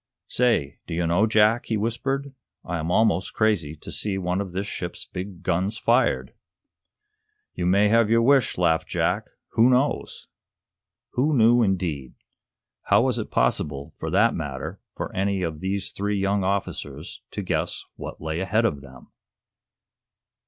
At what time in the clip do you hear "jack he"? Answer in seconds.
1.27-1.77